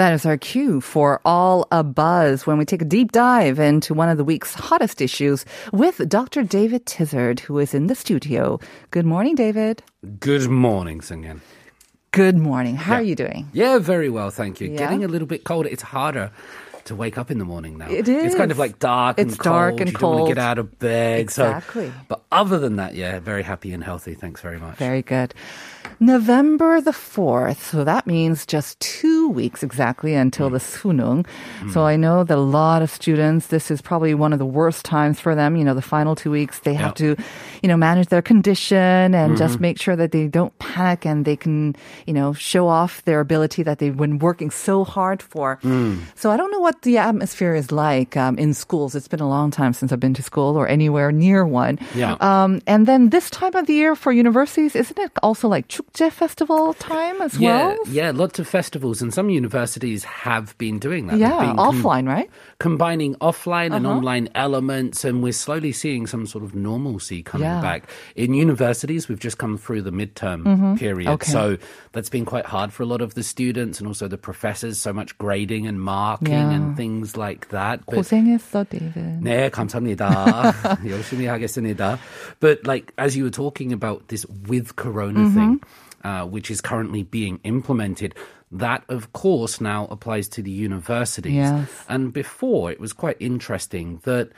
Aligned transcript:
That 0.00 0.14
is 0.14 0.24
our 0.24 0.38
cue 0.38 0.80
for 0.80 1.20
All 1.26 1.68
a 1.70 1.84
Buzz 1.84 2.46
when 2.46 2.56
we 2.56 2.64
take 2.64 2.80
a 2.80 2.86
deep 2.86 3.12
dive 3.12 3.58
into 3.58 3.92
one 3.92 4.08
of 4.08 4.16
the 4.16 4.24
week's 4.24 4.54
hottest 4.54 5.02
issues 5.02 5.44
with 5.74 6.08
Dr. 6.08 6.42
David 6.42 6.86
Tizard, 6.86 7.40
who 7.40 7.58
is 7.58 7.74
in 7.74 7.86
the 7.86 7.94
studio. 7.94 8.58
Good 8.92 9.04
morning, 9.04 9.34
David. 9.34 9.82
Good 10.18 10.48
morning, 10.48 11.02
Singin. 11.02 11.42
Good 12.12 12.38
morning. 12.38 12.76
How 12.76 12.94
are 12.94 13.02
you 13.02 13.14
doing? 13.14 13.50
Yeah, 13.52 13.76
very 13.76 14.08
well, 14.08 14.30
thank 14.30 14.58
you. 14.58 14.70
Yeah? 14.70 14.78
Getting 14.78 15.04
a 15.04 15.06
little 15.06 15.28
bit 15.28 15.44
colder. 15.44 15.68
It's 15.68 15.82
harder 15.82 16.32
to 16.90 16.94
wake 16.94 17.16
up 17.16 17.30
in 17.30 17.38
the 17.38 17.44
morning 17.44 17.78
now. 17.78 17.88
It 17.88 18.08
It's 18.08 18.34
kind 18.34 18.50
of 18.50 18.58
like 18.58 18.78
dark 18.78 19.18
It's 19.18 19.32
and 19.32 19.38
cold. 19.38 19.54
dark 19.54 19.80
and 19.80 19.90
you 19.90 19.96
don't 19.96 20.14
want 20.14 20.28
to 20.28 20.34
get 20.34 20.42
out 20.42 20.58
of 20.58 20.78
bed. 20.78 21.20
Exactly. 21.20 21.88
So, 21.88 21.94
but 22.08 22.22
other 22.30 22.58
than 22.58 22.76
that, 22.76 22.94
yeah, 22.94 23.18
very 23.18 23.42
happy 23.42 23.72
and 23.72 23.82
healthy. 23.82 24.14
Thanks 24.14 24.40
very 24.40 24.58
much. 24.58 24.76
Very 24.76 25.02
good. 25.02 25.34
November 26.00 26.80
the 26.80 26.92
4th. 26.92 27.58
So 27.60 27.84
that 27.84 28.06
means 28.06 28.46
just 28.46 28.80
two 28.80 29.28
weeks 29.28 29.62
exactly 29.62 30.14
until 30.14 30.48
mm. 30.48 30.52
the 30.52 30.58
suneung. 30.58 31.26
So 31.72 31.80
mm. 31.80 31.84
I 31.84 31.96
know 31.96 32.24
that 32.24 32.36
a 32.36 32.40
lot 32.40 32.80
of 32.82 32.90
students, 32.90 33.48
this 33.48 33.70
is 33.70 33.80
probably 33.80 34.14
one 34.14 34.32
of 34.32 34.38
the 34.38 34.46
worst 34.46 34.84
times 34.84 35.20
for 35.20 35.34
them. 35.34 35.56
You 35.56 35.64
know, 35.64 35.74
the 35.74 35.82
final 35.82 36.16
two 36.16 36.30
weeks, 36.30 36.60
they 36.60 36.74
have 36.74 36.96
Yeah. 36.98 37.14
to, 37.16 37.22
you 37.62 37.68
know, 37.68 37.76
manage 37.76 38.08
their 38.08 38.22
condition 38.22 39.14
and 39.14 39.36
just 39.36 39.54
mm-hmm. 39.54 39.62
make 39.62 39.80
sure 39.80 39.94
that 39.96 40.12
they 40.12 40.26
don't 40.26 40.56
panic 40.58 41.04
and 41.04 41.24
they 41.24 41.36
can, 41.36 41.76
you 42.06 42.14
know, 42.14 42.32
show 42.32 42.66
off 42.66 43.04
their 43.04 43.20
ability 43.20 43.62
that 43.62 43.78
they've 43.78 43.96
been 43.96 44.18
working 44.18 44.50
so 44.50 44.84
hard 44.84 45.20
for. 45.20 45.58
Mm. 45.62 46.00
So 46.14 46.30
I 46.30 46.36
don't 46.36 46.50
know 46.50 46.60
what 46.60 46.79
the 46.82 46.98
atmosphere 46.98 47.54
is 47.54 47.70
like 47.72 48.16
um, 48.16 48.38
in 48.38 48.54
schools. 48.54 48.94
It's 48.94 49.08
been 49.08 49.20
a 49.20 49.28
long 49.28 49.50
time 49.50 49.72
since 49.72 49.92
I've 49.92 50.00
been 50.00 50.14
to 50.14 50.22
school 50.22 50.56
or 50.56 50.66
anywhere 50.68 51.12
near 51.12 51.44
one. 51.46 51.78
Yeah. 51.94 52.16
Um, 52.20 52.60
and 52.66 52.86
then 52.86 53.10
this 53.10 53.30
time 53.30 53.54
of 53.54 53.66
the 53.66 53.74
year 53.74 53.94
for 53.96 54.12
universities, 54.12 54.74
isn't 54.76 54.98
it 54.98 55.12
also 55.22 55.48
like 55.48 55.68
Chukje 55.68 56.10
festival 56.10 56.74
time 56.74 57.20
as 57.20 57.38
Yeah, 57.38 57.66
well? 57.68 57.76
yeah, 57.88 58.10
lots 58.12 58.38
of 58.38 58.48
festivals, 58.48 59.02
and 59.02 59.12
some 59.12 59.30
universities 59.30 60.04
have 60.04 60.56
been 60.58 60.78
doing 60.78 61.06
that. 61.08 61.18
Yeah, 61.18 61.38
been 61.40 61.56
com- 61.56 61.74
offline, 61.74 62.06
right? 62.08 62.30
combining 62.58 63.14
offline 63.16 63.74
and 63.74 63.86
Uh-huh. 63.86 63.96
online 63.96 64.28
elements, 64.34 65.04
and 65.04 65.22
we're 65.22 65.32
slowly 65.32 65.72
seeing 65.72 66.06
some 66.06 66.26
sort 66.26 66.44
of 66.44 66.54
normalcy 66.54 67.22
coming 67.22 67.46
Yeah. 67.48 67.60
back. 67.60 67.88
In 68.16 68.34
universities, 68.34 69.08
we've 69.08 69.18
just 69.20 69.38
come 69.38 69.56
through 69.56 69.82
the 69.82 69.92
midterm 69.92 70.44
period, 70.78 71.06
Mm-hmm. 71.08 71.14
Okay. 71.14 71.30
so 71.32 71.56
that's 71.92 72.10
been 72.10 72.24
quite 72.26 72.46
hard 72.46 72.72
for 72.72 72.82
a 72.82 72.86
lot 72.86 73.00
of 73.00 73.14
the 73.14 73.22
students 73.22 73.78
and 73.80 73.88
also 73.88 74.08
the 74.08 74.18
professors. 74.18 74.78
So 74.78 74.92
much 74.92 75.16
grading 75.18 75.66
and 75.66 75.80
marking 75.80 76.32
Yeah. 76.34 76.50
and 76.50 76.69
things 76.75 77.17
like 77.17 77.49
that. 77.49 77.85
But 77.85 77.95
고생했어, 77.95 78.65
David. 78.69 79.21
네, 79.21 79.49
감사합니다. 79.49 80.53
열심히 80.85 81.25
하겠습니다. 81.25 81.97
But 82.39 82.65
like 82.65 82.93
as 82.97 83.15
you 83.15 83.23
were 83.23 83.31
talking 83.31 83.71
about 83.73 84.07
this 84.09 84.25
with 84.47 84.75
Corona 84.75 85.19
Mm-hmm. 85.25 85.33
thing, 85.33 85.61
uh, 86.03 86.25
which 86.25 86.51
is 86.51 86.61
currently 86.61 87.03
being 87.03 87.39
implemented, 87.43 88.13
that 88.51 88.83
of 88.89 89.11
course 89.13 89.59
now 89.59 89.87
applies 89.89 90.27
to 90.29 90.41
the 90.41 90.51
universities. 90.51 91.33
Yes. 91.33 91.67
And 91.89 92.13
before 92.13 92.71
it 92.71 92.79
was 92.79 92.93
quite 92.93 93.17
interesting 93.19 93.99
that 94.03 94.29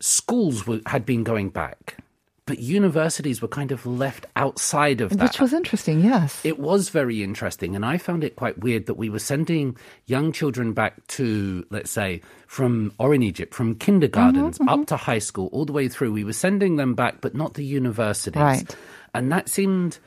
schools 0.00 0.66
were, 0.66 0.80
had 0.86 1.04
been 1.04 1.24
going 1.24 1.50
back, 1.50 1.96
but 2.45 2.59
universities 2.59 3.41
were 3.41 3.47
kind 3.47 3.71
of 3.71 3.85
left 3.85 4.27
outside 4.35 5.01
of 5.01 5.09
that. 5.17 5.23
Which 5.23 5.39
was 5.39 5.53
interesting, 5.53 6.01
yes. 6.01 6.39
It 6.43 6.59
was 6.59 6.89
very 6.89 7.23
interesting, 7.23 7.75
and 7.75 7.85
I 7.85 7.97
found 7.97 8.23
it 8.23 8.35
quite 8.35 8.59
weird 8.59 8.85
that 8.85 8.95
we 8.95 9.09
were 9.09 9.19
sending 9.19 9.77
young 10.05 10.31
children 10.31 10.73
back 10.73 11.05
to, 11.07 11.65
let's 11.71 11.91
say, 11.91 12.21
from 12.47 12.93
or 12.99 13.13
in 13.15 13.23
Egypt, 13.23 13.53
from 13.53 13.75
kindergartens 13.75 14.59
Mm-hmm, 14.59 14.69
up 14.69 14.87
to 14.87 14.97
high 14.97 15.19
school, 15.19 15.49
all 15.51 15.65
the 15.65 15.73
way 15.73 15.87
through. 15.87 16.11
We 16.11 16.23
were 16.23 16.33
sending 16.33 16.75
them 16.75 16.93
back, 16.93 17.19
but 17.21 17.33
not 17.35 17.55
the 17.55 17.65
universities. 17.65 18.35
Right. 18.35 18.75
And 19.13 19.31
that 19.31 19.49
seemed 19.49 19.97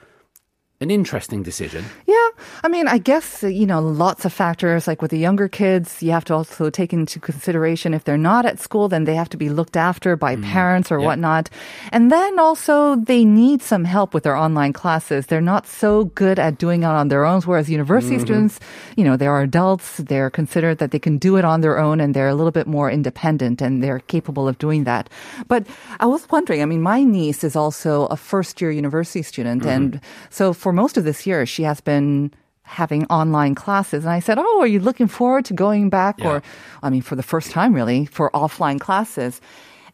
an 0.81 0.93
interesting 0.93 1.43
decision. 1.43 1.85
Yeah, 2.07 2.29
I 2.63 2.69
mean, 2.69 2.87
I 2.87 2.99
guess, 2.99 3.43
you 3.43 3.67
know, 3.67 3.81
lots 3.81 4.25
of 4.25 4.33
factors. 4.33 4.87
Like 4.87 5.03
with 5.03 5.11
the 5.11 5.19
younger 5.19 5.49
kids, 5.49 6.01
you 6.01 6.13
have 6.13 6.25
to 6.27 6.35
also 6.35 6.71
take 6.71 6.93
into 6.93 7.19
consideration 7.19 7.95
if 7.95 8.05
they're 8.05 8.17
not 8.17 8.47
at 8.47 8.61
school, 8.61 8.89
then 8.89 9.03
they 9.03 9.17
have 9.17 9.29
to 9.31 9.37
be 9.37 9.49
looked 9.49 9.77
after 9.77 10.15
by 10.15 10.37
mm-hmm. 10.37 10.53
parents 10.53 10.93
or 10.93 11.01
yeah. 11.01 11.07
whatnot. 11.07 11.51
And 11.91 12.13
then 12.13 12.39
also 12.39 12.95
they 12.95 13.25
need 13.25 13.61
some 13.61 13.85
help 13.85 14.15
with 14.15 14.23
their 14.23 14.37
online 14.37 14.73
classes. 14.73 15.27
They're 15.27 15.41
not 15.41 15.67
so 15.67 16.05
good 16.15 16.39
at 16.39 16.59
doing 16.59 16.85
it 16.85 16.87
on 16.87 17.09
their 17.09 17.25
own, 17.25 17.43
whereas 17.43 17.69
university 17.69 18.15
mm-hmm. 18.15 18.25
students, 18.25 18.61
you 18.97 19.03
know, 19.03 19.17
they 19.17 19.27
are 19.27 19.43
adults. 19.43 19.97
They're 19.97 20.31
considered 20.31 20.79
that 20.79 20.93
they 20.93 21.01
can 21.01 21.19
do 21.19 21.37
it 21.37 21.45
on 21.45 21.61
their 21.61 21.79
own 21.79 22.01
and 22.01 22.15
they're 22.15 22.29
a 22.29 22.37
little 22.37 22.53
bit 22.53 22.69
more 22.69 22.89
independent 22.89 23.61
and 23.61 23.83
they're 23.83 23.99
capable 24.01 24.47
of 24.47 24.59
doing 24.59 24.85
that. 24.85 25.11
But 25.49 25.67
I 25.99 26.07
was 26.07 26.29
wondering, 26.31 26.63
I 26.63 26.67
mean, 26.67 26.83
my 26.83 27.03
niece 27.03 27.43
is 27.43 27.57
also 27.57 28.07
a 28.07 28.17
first 28.17 28.61
year 28.61 28.71
university 28.71 29.23
student. 29.23 29.63
Mm-hmm. 29.63 29.71
And 29.71 30.01
so 30.31 30.53
for 30.53 30.68
most 30.73 30.97
of 30.97 31.05
this 31.05 31.27
year, 31.27 31.47
she 31.47 31.63
has 31.63 31.81
been 31.81 32.33
having 32.63 33.07
online 33.07 33.55
classes. 33.55 34.05
And 34.05 34.13
I 34.13 34.21
said, 34.21 34.39
Oh, 34.39 34.61
are 34.61 34.67
you 34.67 34.79
looking 34.81 35.09
forward 35.09 35.45
to 35.47 35.55
going 35.55 35.89
back? 35.89 36.21
Or, 36.25 36.43
I 36.83 36.91
mean, 36.91 37.03
for 37.03 37.17
the 37.17 37.23
first 37.23 37.51
time, 37.51 37.75
really, 37.75 38.05
for 38.07 38.31
offline 38.33 38.79
classes. 38.79 39.41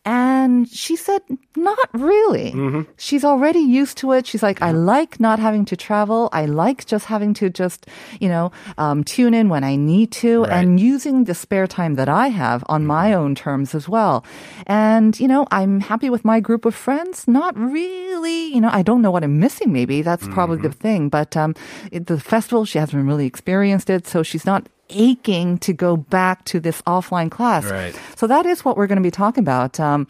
And 0.06 0.69
she 0.69 0.97
said, 0.97 1.22
not 1.56 1.78
really. 1.94 2.53
She's 2.98 3.25
already 3.25 3.60
used 3.60 3.97
to 3.98 4.12
it. 4.12 4.26
She's 4.26 4.42
like, 4.42 4.60
I 4.60 4.70
like 4.72 5.19
not 5.19 5.38
having 5.38 5.65
to 5.66 5.76
travel. 5.76 6.28
I 6.32 6.44
like 6.44 6.84
just 6.84 7.06
having 7.06 7.32
to 7.34 7.48
just, 7.48 7.87
you 8.20 8.28
know, 8.28 8.53
um, 8.76 9.03
tune 9.04 9.32
in 9.32 9.48
when 9.48 9.64
I 9.64 9.76
need 9.76 10.12
to 10.22 10.43
Right. 10.43 10.53
and 10.53 10.78
using 10.78 11.25
the 11.25 11.34
spare 11.34 11.66
time 11.66 11.94
that 11.94 12.09
I 12.09 12.28
have 12.28 12.62
on 12.69 12.84
my 12.87 13.14
own 13.14 13.34
terms 13.34 13.75
as 13.75 13.88
well. 13.88 14.25
And, 14.66 15.19
you 15.19 15.26
know, 15.28 15.47
I'm 15.50 15.81
happy 15.81 16.10
with 16.10 16.25
my 16.25 16.38
group 16.41 16.64
of 16.66 16.75
friends. 16.75 17.26
Not 17.26 17.56
really, 17.56 18.53
you 18.54 18.60
know, 18.60 18.70
I 18.72 18.82
don't 18.82 19.00
know 19.00 19.10
what 19.10 19.25
I'm 19.25 19.38
missing 19.41 19.72
maybe. 19.72 20.03
That's 20.03 20.28
probably 20.28 20.59
the 20.59 20.72
thing. 20.72 21.09
But, 21.09 21.34
um, 21.37 21.54
it, 21.91 22.06
the 22.09 22.20
festival, 22.20 22.64
she 22.66 22.78
hasn't 22.78 23.06
really 23.06 23.26
experienced 23.26 23.88
it. 23.88 24.06
So 24.06 24.22
she's 24.22 24.44
not 24.44 24.66
aching 24.91 25.59
to 25.59 25.72
go 25.72 25.97
back 25.97 26.45
to 26.47 26.61
this 26.61 26.83
offline 26.83 27.31
class. 27.31 27.65
Right. 27.65 27.99
So 28.17 28.27
that 28.27 28.47
is 28.47 28.65
what 28.65 28.77
we're 28.77 28.87
going 28.87 28.97
to 28.97 29.03
be 29.03 29.11
talking 29.11 29.43
about. 29.43 29.81
Um, 29.81 30.06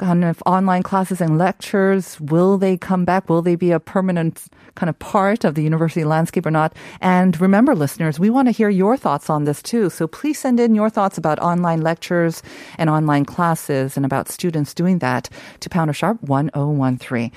kind 0.00 0.24
of 0.24 0.42
online 0.46 0.82
classes 0.82 1.20
and 1.20 1.36
lectures. 1.36 2.18
Will 2.20 2.56
they 2.56 2.78
come 2.78 3.04
back? 3.04 3.28
Will 3.28 3.42
they 3.42 3.54
be 3.54 3.70
a 3.70 3.78
permanent 3.78 4.44
kind 4.74 4.88
of 4.88 4.98
part 4.98 5.44
of 5.44 5.54
the 5.54 5.62
university 5.62 6.04
landscape 6.04 6.46
or 6.46 6.50
not? 6.50 6.74
And 7.02 7.38
remember, 7.38 7.74
listeners, 7.74 8.18
we 8.18 8.30
want 8.30 8.48
to 8.48 8.52
hear 8.52 8.70
your 8.70 8.96
thoughts 8.96 9.28
on 9.28 9.44
this 9.44 9.60
too. 9.60 9.90
So 9.90 10.06
please 10.06 10.38
send 10.38 10.58
in 10.58 10.74
your 10.74 10.88
thoughts 10.88 11.18
about 11.18 11.38
online 11.38 11.82
lectures 11.82 12.42
and 12.78 12.88
online 12.88 13.26
classes 13.26 13.98
and 13.98 14.06
about 14.06 14.28
students 14.28 14.72
doing 14.72 15.00
that 15.00 15.28
to 15.60 15.68
pounder 15.68 15.92
sharp 15.92 16.22
1013. 16.22 17.30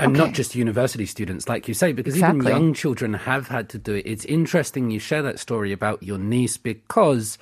And 0.00 0.12
Okay. 0.12 0.18
not 0.26 0.32
just 0.34 0.54
university 0.54 1.06
students, 1.06 1.48
like 1.48 1.68
you 1.68 1.74
say, 1.74 1.92
because 1.92 2.14
Exactly. 2.14 2.40
even 2.40 2.48
young 2.48 2.74
children 2.74 3.14
have 3.14 3.48
had 3.48 3.68
to 3.70 3.78
do 3.78 3.94
it. 3.94 4.06
It's 4.06 4.24
interesting 4.24 4.90
you 4.90 4.98
share 4.98 5.22
that 5.22 5.38
story 5.38 5.72
about 5.72 6.02
your 6.02 6.18
niece 6.18 6.56
because 6.56 7.38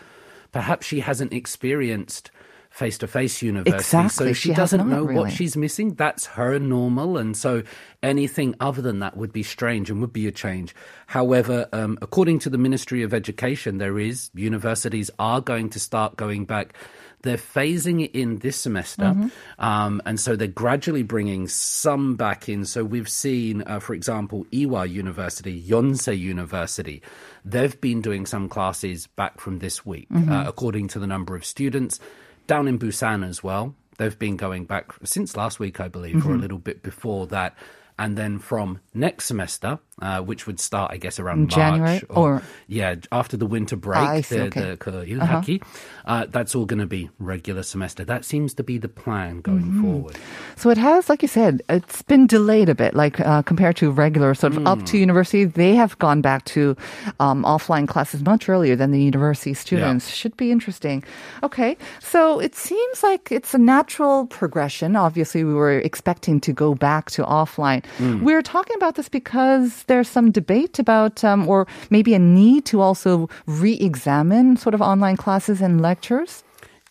perhaps 0.53 0.87
she 0.87 1.01
hasn't 1.01 1.33
experienced 1.33 2.31
face 2.71 2.99
to 2.99 3.07
face 3.07 3.43
university. 3.43 3.79
Exactly, 3.79 4.27
So 4.29 4.33
she 4.35 4.49
she, 4.51 4.55
doesn't 4.55 4.89
know 4.89 5.03
really. 5.03 5.15
what 5.15 5.33
she's 5.33 5.57
missing. 5.57 5.95
That's 5.95 6.27
her 6.27 6.59
normal. 6.59 7.17
And 7.17 7.37
so 7.37 7.63
anything 8.03 8.55
other 8.61 8.83
than 8.83 8.99
that 9.01 9.17
would 9.17 9.33
be 9.33 9.43
strange 9.43 9.91
and 9.91 10.01
would 10.01 10.13
be 10.13 10.27
a 10.27 10.33
change. 10.33 10.75
However, 11.07 11.67
um, 11.73 11.99
according 12.03 12.41
to 12.41 12.51
the 12.51 12.59
Ministry 12.59 13.03
of 13.03 13.15
Education, 13.15 13.79
there 13.79 13.99
is, 13.99 14.31
universities 14.35 15.11
are 15.19 15.41
going 15.41 15.71
to 15.71 15.81
start 15.81 16.17
going 16.17 16.45
back. 16.45 16.75
They're 17.23 17.37
phasing 17.37 18.05
it 18.05 18.13
in 18.13 18.39
this 18.39 18.57
semester. 18.57 19.15
Um, 19.59 20.01
and 20.07 20.21
so 20.21 20.37
they're 20.37 20.47
gradually 20.47 21.03
bringing 21.03 21.49
some 21.49 22.15
back 22.17 22.49
in. 22.49 22.65
So 22.65 22.85
we've 22.85 23.09
seen, 23.09 23.63
uh, 23.67 23.81
for 23.81 23.95
example, 23.95 24.47
Ewha 24.53 24.89
University, 24.89 25.61
Yonsei 25.61 26.19
University, 26.19 27.03
they've 27.45 27.81
been 27.81 28.01
doing 28.01 28.25
some 28.27 28.49
classes 28.49 29.09
back 29.09 29.41
from 29.41 29.59
this 29.59 29.85
week, 29.85 30.07
uh, 30.31 30.45
according 30.47 30.89
to 30.89 30.99
the 30.99 31.07
number 31.07 31.35
of 31.35 31.45
students. 31.45 31.99
Down 32.47 32.69
in 32.69 32.79
Busan 32.79 33.27
as 33.29 33.43
well, 33.43 33.75
they've 33.99 34.19
been 34.19 34.37
going 34.37 34.65
back 34.65 34.93
since 35.05 35.37
last 35.37 35.59
week, 35.59 35.81
I 35.81 35.89
believe, 35.89 36.25
or 36.25 36.35
a 36.35 36.39
little 36.39 36.59
bit 36.59 36.83
before 36.83 37.27
that. 37.29 37.55
And 37.99 38.17
then 38.17 38.39
from 38.39 38.79
next 38.95 39.25
semester, 39.27 39.81
uh, 40.01 40.21
which 40.21 40.47
would 40.47 40.61
start, 40.61 40.93
I 40.93 40.97
guess, 40.97 41.19
around 41.19 41.51
January 41.51 42.03
or, 42.09 42.35
or, 42.35 42.43
yeah, 42.67 42.97
after 43.11 43.37
the 43.37 43.47
winter 43.47 43.77
break, 43.77 44.25
see, 44.25 44.37
the, 44.37 44.45
okay. 44.45 44.61
the 44.61 45.21
Uh-huh. 45.21 46.23
Uh, 46.23 46.27
that's 46.29 46.55
all 46.55 46.65
going 46.65 46.79
to 46.79 46.87
be 46.87 47.11
regular 47.19 47.63
semester. 47.63 48.05
That 48.05 48.25
seems 48.25 48.55
to 48.55 48.63
be 48.63 48.79
the 48.79 48.89
plan 48.89 49.41
going 49.41 49.63
mm-hmm. 49.63 49.83
forward. 49.83 50.17
So 50.57 50.71
it 50.71 50.79
has, 50.79 51.09
like 51.09 51.23
you 51.23 51.29
said, 51.29 51.63
it's 51.69 52.03
been 52.03 52.27
delayed 52.27 52.69
a 52.69 52.75
bit, 52.75 52.95
like 52.95 53.21
uh, 53.21 53.43
compared 53.43 53.77
to 53.77 53.91
regular 53.91 54.35
sort 54.35 54.55
of 54.55 54.63
mm. 54.63 54.67
up 54.67 54.85
to 54.87 54.97
mm. 54.97 55.01
university. 55.01 55.45
They 55.45 55.75
have 55.75 55.99
gone 55.99 56.21
back 56.21 56.45
to 56.47 56.77
um, 57.21 57.45
offline 57.45 57.87
classes 57.87 58.23
much 58.25 58.49
earlier 58.49 58.77
than 58.77 58.91
the 58.91 59.03
university 59.03 59.55
students. 59.55 60.09
Yeah. 60.09 60.15
Should 60.15 60.37
be 60.37 60.51
interesting. 60.51 61.05
Okay, 61.43 61.77
so 62.01 62.41
it 62.41 62.55
seems 62.55 63.03
like 63.03 63.31
it's 63.31 63.55
a 63.55 63.59
natural 63.59 64.27
progression. 64.27 64.97
Obviously, 64.97 65.45
we 65.45 65.55
were 65.55 65.79
expecting 65.79 66.41
to 66.41 66.53
go 66.53 66.75
back 66.75 67.11
to 67.13 67.23
offline. 67.25 67.85
Mm. 67.99 68.23
We're 68.23 68.43
talking 68.43 68.77
about 68.77 68.95
this 68.95 69.09
because 69.09 69.85
there's 69.89 70.09
some 70.09 70.31
debate 70.31 70.79
about, 70.79 71.25
um, 71.25 71.49
or 71.49 71.67
maybe 71.91 72.15
a 72.15 72.19
need 72.19 72.65
to 72.67 72.81
also 72.81 73.29
re-examine 73.47 74.57
sort 74.57 74.75
of 74.75 74.81
online 74.81 75.17
classes 75.17 75.61
and 75.61 75.81
lectures. 75.81 76.45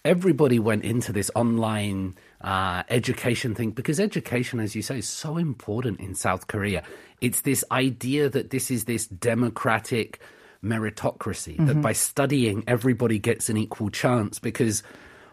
everybody 0.08 0.58
went 0.58 0.86
into 0.86 1.12
this 1.12 1.30
online 1.36 2.16
uh, 2.40 2.84
education 2.90 3.54
thing 3.54 3.72
because 3.72 4.00
education, 4.00 4.60
as 4.60 4.74
you 4.74 4.82
say, 4.82 5.00
is 5.00 5.08
so 5.08 5.38
important 5.38 6.00
in 6.00 6.16
South 6.16 6.48
Korea. 6.48 6.82
It's 7.20 7.42
this 7.42 7.64
idea 7.72 8.30
that 8.30 8.50
this 8.50 8.72
is 8.72 8.86
this 8.86 9.08
democratic 9.08 10.22
meritocracy, 10.64 11.58
that 11.68 11.82
by 11.82 11.92
studying, 11.94 12.64
everybody 12.68 13.20
gets 13.20 13.50
an 13.50 13.58
equal 13.58 13.90
chance 13.90 14.40
because 14.40 14.82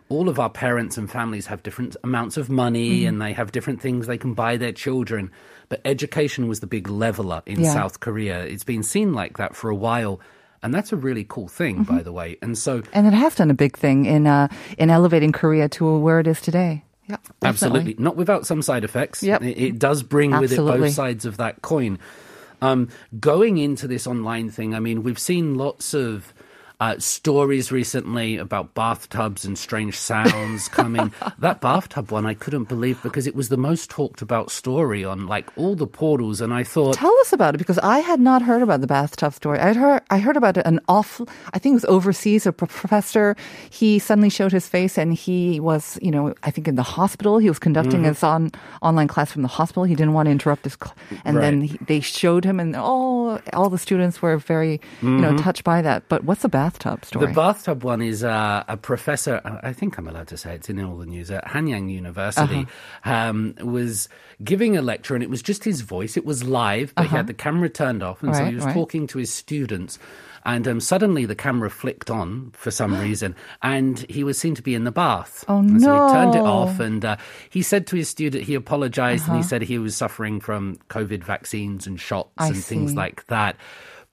all 0.08 0.28
of 0.28 0.38
our 0.38 0.50
parents 0.50 0.96
and 0.98 1.10
families 1.10 1.46
have 1.46 1.62
different 1.62 1.96
amounts 2.04 2.36
of 2.36 2.50
money 2.50 3.06
and 3.06 3.20
they 3.20 3.32
have 3.32 3.52
different 3.52 3.80
things 3.80 4.06
they 4.06 4.18
can 4.18 4.34
buy 4.34 4.56
their 4.56 4.72
children. 4.72 5.30
But 5.68 5.80
education 5.84 6.46
was 6.46 6.60
the 6.60 6.66
big 6.66 6.88
leveler 6.88 7.42
in 7.46 7.60
Yeah. 7.60 7.72
South 7.72 8.00
Korea. 8.00 8.44
It's 8.44 8.64
been 8.64 8.82
seen 8.82 9.14
like 9.14 9.38
that 9.38 9.56
for 9.56 9.70
a 9.70 9.74
while. 9.74 10.20
And 10.62 10.72
that's 10.74 10.92
a 10.92 10.96
really 10.96 11.24
cool 11.24 11.48
thing, 11.48 11.82
by 11.84 12.02
the 12.02 12.12
way. 12.12 12.36
And 12.42 12.56
so 12.56 12.82
And 12.92 13.06
it 13.06 13.12
has 13.12 13.34
done 13.34 13.50
a 13.50 13.54
big 13.54 13.76
thing 13.76 14.04
in 14.06 14.26
uh, 14.26 14.48
in 14.78 14.90
elevating 14.90 15.32
Korea 15.32 15.68
to 15.70 15.98
where 15.98 16.20
it 16.20 16.26
is 16.26 16.40
today. 16.40 16.84
Yeah, 17.06 17.16
Absolutely. 17.42 17.96
Not 17.98 18.16
without 18.16 18.46
some 18.46 18.62
side 18.62 18.84
effects. 18.84 19.22
Yep. 19.22 19.42
It, 19.42 19.58
it 19.58 19.78
does 19.78 20.02
bring 20.02 20.38
with 20.38 20.52
it 20.52 20.56
both 20.56 20.92
sides 20.92 21.26
of 21.26 21.36
that 21.38 21.60
coin. 21.62 21.98
Um, 22.62 22.88
going 23.20 23.58
into 23.58 23.86
this 23.86 24.06
online 24.06 24.50
thing, 24.50 24.74
I 24.74 24.80
mean, 24.80 25.02
we've 25.02 25.18
seen 25.18 25.54
lots 25.54 25.92
of 25.92 26.32
uh, 26.80 26.98
stories 26.98 27.70
recently 27.70 28.36
about 28.36 28.74
bathtubs 28.74 29.44
and 29.44 29.56
strange 29.56 29.96
sounds 29.96 30.68
coming. 30.68 31.12
that 31.38 31.60
bathtub 31.60 32.10
one 32.10 32.26
I 32.26 32.34
couldn't 32.34 32.64
believe 32.68 33.02
because 33.02 33.26
it 33.26 33.34
was 33.34 33.48
the 33.48 33.56
most 33.56 33.90
talked 33.90 34.22
about 34.22 34.50
story 34.50 35.04
on 35.04 35.26
like 35.26 35.48
all 35.56 35.76
the 35.76 35.86
portals, 35.86 36.40
and 36.40 36.52
I 36.52 36.64
thought. 36.64 36.94
Tell 36.96 37.16
us 37.20 37.32
about 37.32 37.54
it 37.54 37.58
because 37.58 37.78
I 37.78 38.00
had 38.00 38.20
not 38.20 38.42
heard 38.42 38.60
about 38.62 38.80
the 38.80 38.86
bathtub 38.86 39.32
story. 39.34 39.58
I 39.60 39.72
heard 39.72 40.02
I 40.10 40.18
heard 40.18 40.36
about 40.36 40.56
an 40.58 40.80
off. 40.88 41.20
I 41.52 41.58
think 41.58 41.74
it 41.74 41.76
was 41.76 41.84
overseas. 41.86 42.44
A 42.46 42.52
professor 42.52 43.36
he 43.70 43.98
suddenly 43.98 44.28
showed 44.30 44.52
his 44.52 44.68
face 44.68 44.98
and 44.98 45.14
he 45.14 45.60
was 45.60 45.98
you 46.02 46.10
know 46.10 46.34
I 46.42 46.50
think 46.50 46.68
in 46.68 46.74
the 46.74 46.82
hospital. 46.82 47.38
He 47.38 47.48
was 47.48 47.58
conducting 47.58 48.00
Mm-hmm. 48.00 48.04
his 48.08 48.22
on 48.24 48.50
online 48.82 49.06
class 49.08 49.30
from 49.30 49.42
the 49.42 49.48
hospital. 49.48 49.84
He 49.84 49.94
didn't 49.94 50.14
want 50.14 50.26
to 50.26 50.30
interrupt 50.32 50.64
his, 50.64 50.74
cl- 50.74 50.94
and 51.24 51.36
then 51.36 51.60
he, 51.62 51.78
they 51.86 52.00
showed 52.00 52.44
him 52.44 52.58
and 52.58 52.74
all 52.74 53.38
all 53.52 53.70
the 53.70 53.78
students 53.78 54.20
were 54.20 54.36
very 54.38 54.80
you 55.02 55.08
know 55.08 55.36
touched 55.38 55.62
by 55.64 55.80
that. 55.82 56.08
But 56.08 56.24
what's 56.24 56.42
the 56.42 56.48
bathtub 56.64 57.04
story? 57.04 57.26
The 57.26 57.32
bathtub 57.32 57.84
one 57.84 58.02
is 58.02 58.24
uh, 58.24 58.64
a 58.68 58.76
professor. 58.76 59.40
I 59.62 59.72
think 59.72 59.98
I'm 59.98 60.08
allowed 60.08 60.28
to 60.28 60.36
say 60.36 60.54
it's 60.54 60.68
in 60.68 60.80
all 60.82 60.96
the 60.96 61.06
news 61.06 61.30
at 61.30 61.44
Hanyang 61.44 61.90
University. 61.92 62.66
Um, 63.04 63.54
was 63.60 64.08
giving 64.42 64.76
a 64.76 64.82
lecture, 64.82 65.14
and 65.14 65.22
it 65.22 65.30
was 65.30 65.42
just 65.42 65.64
his 65.64 65.82
voice. 65.82 66.16
It 66.16 66.24
was 66.24 66.42
live, 66.44 66.94
but 66.94 67.06
he 67.06 67.10
had 67.16 67.26
the 67.26 67.34
camera 67.34 67.68
turned 67.68 68.02
off, 68.02 68.22
and 68.22 68.34
so 68.34 68.44
he 68.44 68.54
was 68.54 68.64
right. 68.64 68.74
talking 68.74 69.06
to 69.08 69.18
his 69.18 69.32
students. 69.32 69.98
And 70.46 70.68
um, 70.68 70.78
suddenly 70.80 71.24
the 71.24 71.34
camera 71.34 71.70
flicked 71.70 72.10
on 72.10 72.50
for 72.52 72.70
some 72.70 72.94
reason, 73.00 73.34
and 73.62 73.98
he 74.10 74.24
was 74.24 74.38
seen 74.38 74.54
to 74.56 74.62
be 74.62 74.74
in 74.74 74.84
the 74.84 74.92
bath. 74.92 75.44
Oh, 75.48 75.58
and 75.58 75.80
So 75.80 75.92
he 75.92 76.12
turned 76.12 76.34
it 76.34 76.42
off, 76.42 76.80
and 76.80 77.04
uh, 77.04 77.16
he 77.48 77.62
said 77.62 77.86
to 77.88 77.96
his 77.96 78.08
student, 78.10 78.44
he 78.44 78.54
apologized, 78.54 79.24
and 79.26 79.36
he 79.36 79.40
Uh-huh. 79.40 79.48
said 79.48 79.62
he 79.62 79.78
was 79.78 79.96
suffering 79.96 80.40
from 80.40 80.76
COVID 80.90 81.24
vaccines 81.24 81.86
and 81.86 81.98
shots 81.98 82.30
I 82.36 82.48
and 82.48 82.56
things 82.56 82.94
like 82.94 83.26
that. 83.28 83.56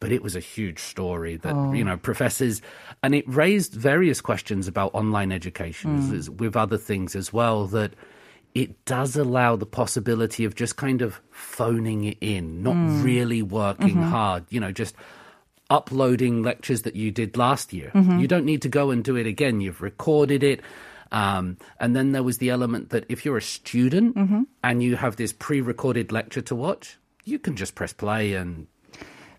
But 0.02 0.12
it 0.12 0.22
was 0.22 0.36
a 0.36 0.42
huge 0.42 0.80
story 0.80 1.38
that, 1.38 1.54
Oh. 1.56 1.72
you 1.72 1.86
know, 1.86 1.96
professors, 1.96 2.62
and 3.04 3.16
it 3.16 3.24
raised 3.28 3.74
various 3.74 4.20
questions 4.20 4.68
about 4.68 4.94
online 4.94 5.32
education 5.32 5.98
Mm. 6.02 6.30
with 6.42 6.58
other 6.58 6.78
things 6.78 7.16
as 7.16 7.32
well, 7.32 7.68
that 7.68 7.94
it 8.54 8.84
does 8.84 9.16
allow 9.16 9.56
the 9.56 9.66
possibility 9.66 10.44
of 10.44 10.56
just 10.56 10.76
kind 10.76 11.02
of 11.02 11.22
phoning 11.32 12.04
it 12.04 12.18
in, 12.20 12.62
not 12.64 12.76
Mm. 12.76 13.04
really 13.04 13.42
working 13.42 13.96
Mm-hmm. 13.96 14.10
hard, 14.18 14.44
you 14.50 14.60
know, 14.60 14.72
just 14.74 14.96
uploading 15.70 16.44
lectures 16.44 16.82
that 16.82 16.96
you 16.96 17.12
did 17.12 17.38
last 17.38 17.72
year. 17.72 17.92
Mm-hmm. 17.94 18.20
You 18.20 18.28
don't 18.28 18.46
need 18.46 18.62
to 18.64 18.70
go 18.70 18.92
and 18.92 19.04
do 19.04 19.16
it 19.16 19.26
again. 19.28 19.62
You've 19.62 19.82
recorded 19.82 20.44
it. 20.44 20.62
Um, 21.14 21.58
and 21.80 21.96
then 21.96 22.12
there 22.12 22.24
was 22.24 22.40
the 22.40 22.50
element 22.50 22.90
that 22.90 23.06
if 23.08 23.24
you're 23.26 23.38
a 23.38 23.42
student 23.42 24.16
Mm-hmm. 24.16 24.44
and 24.64 24.82
you 24.84 24.96
have 24.96 25.16
this 25.16 25.32
pre 25.34 25.62
recorded 25.62 26.12
lecture 26.12 26.42
to 26.42 26.56
watch, 26.56 26.98
you 27.24 27.38
can 27.40 27.56
just 27.56 27.76
press 27.76 27.94
play 27.94 28.34
and 28.34 28.68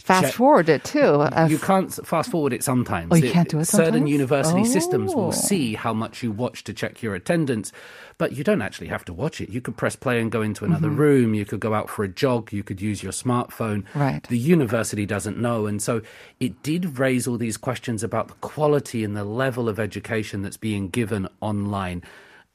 Fast 0.05 0.25
check- 0.27 0.35
forward 0.35 0.69
it 0.69 0.85
too. 0.85 1.27
you 1.49 1.59
can't 1.59 1.93
fast 2.07 2.31
forward 2.31 2.53
it 2.53 2.65
sometimes. 2.65 3.09
Oh, 3.13 3.17
you 3.17 3.31
can't 3.31 3.49
do 3.49 3.61
it 3.61 3.67
Sometimes? 3.67 3.93
Certain 3.95 4.07
university 4.07 4.65
systems 4.65 5.13
Oh. 5.15 5.17
will 5.17 5.33
see 5.33 5.75
how 5.75 5.93
much 5.95 6.23
you 6.23 6.33
watch 6.33 6.65
to 6.65 6.73
check 6.75 7.03
your 7.03 7.15
attendance, 7.15 7.73
but 8.19 8.33
you 8.33 8.43
don't 8.45 8.63
actually 8.63 8.89
have 8.89 9.05
to 9.07 9.13
watch 9.13 9.41
it. 9.41 9.49
You 9.51 9.61
could 9.61 9.77
press 9.77 9.95
play 9.97 10.21
and 10.21 10.31
go 10.31 10.43
into 10.43 10.65
another 10.65 10.91
room. 10.91 11.35
You 11.35 11.45
could 11.45 11.61
go 11.61 11.73
out 11.75 11.89
for 11.89 12.03
a 12.05 12.09
jog. 12.09 12.53
You 12.53 12.63
could 12.63 12.81
use 12.81 13.03
your 13.03 13.13
smartphone. 13.13 13.85
Mm-hmm. 13.85 13.99
Right. 14.01 14.23
The 14.29 14.39
university 14.39 15.07
doesn't 15.07 15.39
know. 15.39 15.67
And 15.67 15.81
so 15.81 16.03
it 16.41 16.63
did 16.63 16.99
raise 16.99 17.29
all 17.29 17.37
these 17.39 17.57
questions 17.57 18.03
about 18.03 18.29
the 18.29 18.35
quality 18.35 19.05
and 19.05 19.17
the 19.17 19.25
level 19.25 19.69
of 19.69 19.79
education 19.79 20.43
that's 20.43 20.57
being 20.57 20.89
given 20.89 21.29
online. 21.41 22.03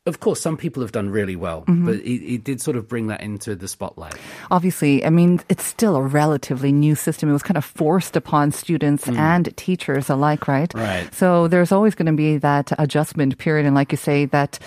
Of 0.08 0.20
course, 0.20 0.40
some 0.42 0.58
people 0.58 0.82
have 0.82 0.92
done 0.92 1.10
really 1.10 1.36
well, 1.36 1.62
Mm-hmm. 1.68 1.86
but 1.86 1.96
it, 1.96 2.24
it 2.36 2.44
did 2.44 2.62
sort 2.62 2.78
of 2.78 2.88
bring 2.88 3.08
that 3.08 3.22
into 3.22 3.56
the 3.56 3.68
spotlight. 3.68 4.16
obviously, 4.50 5.06
I 5.06 5.10
mean, 5.10 5.40
it's 5.50 5.64
still 5.66 5.96
a 5.96 6.02
relatively 6.02 6.72
new 6.72 6.96
system. 6.96 7.30
It 7.30 7.34
was 7.34 7.44
kind 7.44 7.58
of 7.58 7.66
forced 7.66 8.16
upon 8.16 8.52
students 8.52 9.08
and 9.08 9.56
teachers 9.58 10.10
alike, 10.10 10.48
right? 10.48 10.74
Right. 10.74 11.14
So 11.14 11.48
there's 11.48 11.72
always 11.72 11.94
going 11.96 12.08
to 12.08 12.18
be 12.18 12.38
that 12.40 12.72
adjustment 12.80 13.38
period. 13.38 13.66
And 13.66 13.76
like 13.76 13.92
you 13.92 13.98
say, 13.98 14.26
that 14.32 14.60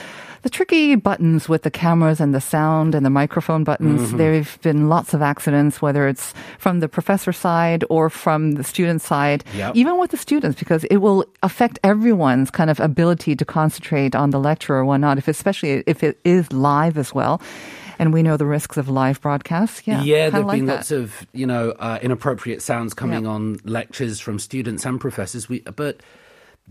the 0.43 0.51
tricky 0.51 0.95
buttons 0.97 1.49
with 1.49 1.63
the 1.63 1.71
cameras 1.71 2.21
and 2.21 2.35
the 2.35 2.41
sound 2.41 2.95
and 2.95 3.05
the 3.05 3.11
microphone 3.11 3.63
buttons, 3.65 4.13
there 4.13 4.35
have 4.35 4.59
been 4.63 4.89
lots 4.89 5.13
of 5.15 5.21
accidents, 5.23 5.83
whether 5.83 6.09
it's 6.09 6.33
from 6.59 6.81
the 6.81 6.89
professor 6.89 7.33
side 7.33 7.85
or 7.91 8.09
from 8.11 8.53
the 8.53 8.65
student 8.65 9.03
side, 9.03 9.45
Yep. 9.55 9.77
even 9.77 9.99
with 9.99 10.11
the 10.13 10.17
students, 10.17 10.59
because 10.59 10.85
it 10.85 10.99
will 10.99 11.25
affect 11.43 11.79
everyone's 11.85 12.51
kind 12.51 12.71
of 12.71 12.81
ability 12.81 13.37
to 13.37 13.45
concentrate 13.45 14.15
on 14.15 14.31
the 14.31 14.41
lecture 14.41 14.75
or 14.75 14.85
whatnot, 14.85 15.19
if 15.19 15.29
especially 15.29 15.83
if 15.87 16.03
it 16.03 16.19
is 16.25 16.53
live 16.53 16.97
as 16.97 17.13
well. 17.15 17.41
And 17.99 18.15
we 18.15 18.23
know 18.23 18.39
the 18.39 18.47
risks 18.47 18.79
of 18.79 18.89
live 18.89 19.21
broadcasts. 19.21 19.83
Yeah, 19.85 20.03
Yeah, 20.03 20.31
there've 20.31 20.47
like 20.47 20.57
been 20.61 20.67
that. 20.67 20.77
lots 20.77 20.91
of 20.91 21.27
you 21.35 21.47
know 21.47 21.73
uh, 21.79 21.99
inappropriate 22.01 22.63
sounds 22.63 22.95
coming 22.95 23.25
Yeah. 23.25 23.31
on 23.31 23.59
lectures 23.65 24.21
from 24.21 24.39
students 24.39 24.87
and 24.87 24.99
professors. 24.99 25.51
We, 25.51 25.61
but 25.61 26.01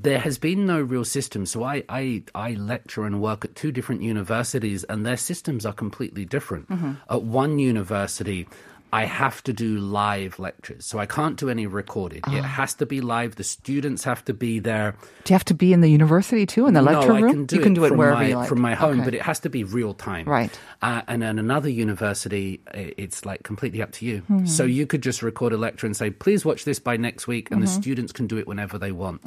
there 0.02 0.20
has 0.20 0.38
been 0.38 0.66
no 0.66 0.80
real 0.82 1.06
system. 1.06 1.46
So 1.46 1.64
I, 1.64 1.84
I 1.90 2.24
I 2.34 2.54
lecture 2.54 3.06
and 3.06 3.22
work 3.22 3.44
at 3.46 3.56
two 3.56 3.72
different 3.72 4.02
universities, 4.02 4.84
and 4.86 5.06
their 5.06 5.18
systems 5.18 5.66
are 5.66 5.74
completely 5.74 6.26
different. 6.26 6.70
Mm-hmm. 6.70 6.94
At 7.10 7.24
one 7.24 7.60
university. 7.60 8.48
I 8.92 9.06
have 9.06 9.44
to 9.44 9.54
do 9.54 9.78
live 9.78 10.40
lectures, 10.40 10.86
so 10.86 10.98
I 10.98 11.06
can't 11.06 11.38
do 11.38 11.48
any 11.50 11.68
recorded. 11.68 12.24
It 12.28 12.44
Ah. 12.44 12.48
has 12.60 12.74
to 12.76 12.86
be 12.86 13.02
live. 13.02 13.36
The 13.36 13.44
students 13.44 14.04
have 14.04 14.26
to 14.26 14.34
be 14.34 14.60
there. 14.60 14.96
Do 15.26 15.32
you 15.32 15.36
have 15.36 15.46
to 15.46 15.54
be 15.54 15.74
in 15.74 15.82
the 15.82 15.90
university 15.90 16.46
too, 16.48 16.66
in 16.66 16.74
the 16.74 16.82
lecture 16.82 17.10
no, 17.14 17.16
room? 17.22 17.26
I 17.26 17.32
can 17.34 17.46
do 17.46 17.56
you 17.58 17.62
can 17.62 17.74
it 17.74 17.76
do 17.76 17.86
it 17.86 17.90
from 17.90 17.98
wherever 18.00 18.20
my, 18.22 18.28
you 18.28 18.36
like. 18.36 18.50
from 18.50 18.62
my 18.62 18.74
home, 18.74 18.98
Okay. 19.02 19.06
but 19.06 19.14
it 19.14 19.22
has 19.22 19.40
to 19.42 19.50
be 19.50 19.64
real 19.64 19.94
time. 19.94 20.26
Right. 20.28 20.50
Uh, 20.82 21.02
and 21.08 21.22
then 21.22 21.38
another 21.38 21.70
university, 21.70 22.62
it's 22.74 23.26
like 23.26 23.44
completely 23.44 23.82
up 23.82 23.92
to 23.94 24.06
you. 24.06 24.20
Hmm. 24.28 24.46
So 24.46 24.64
you 24.64 24.88
could 24.88 25.04
just 25.04 25.22
record 25.22 25.54
a 25.54 25.58
lecture 25.58 25.86
and 25.86 25.96
say, 25.96 26.10
please 26.10 26.44
watch 26.44 26.66
this 26.66 26.80
by 26.80 26.98
next 26.98 27.28
week, 27.28 27.52
and 27.52 27.62
the 27.62 27.68
Mm-hmm. 27.68 27.82
students 27.82 28.12
can 28.12 28.26
do 28.28 28.38
it 28.38 28.48
whenever 28.48 28.78
they 28.80 28.92
want. 28.92 29.22